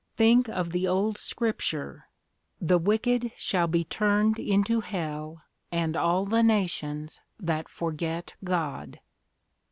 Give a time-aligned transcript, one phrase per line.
[0.15, 2.05] Think of the old Scripture,
[2.59, 8.99] 'The wicked shall be turned into hell, and all the nations that forget God.'"